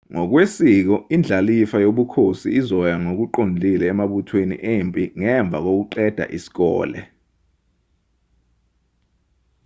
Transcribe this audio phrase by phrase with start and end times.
[0.13, 6.99] ngokwesiko indlalifa yobukhosi izoya ngokuqondile emabuthweni empi ngemva kokuqeda isikole